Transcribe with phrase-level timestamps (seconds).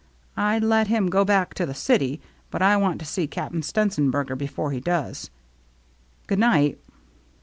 [0.35, 2.19] I'd let him go back to the city,
[2.49, 5.29] but I want to see Cap'n Stenzenberger before he does.
[6.25, 6.79] Good night."